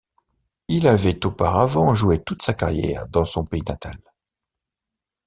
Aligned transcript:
Il 0.67 0.87
avait 0.87 1.23
auparavant 1.27 1.93
joué 1.93 2.23
toute 2.23 2.41
sa 2.41 2.55
carrière 2.55 3.07
dans 3.07 3.23
son 3.23 3.45
pays 3.45 3.61
natal. 3.69 3.99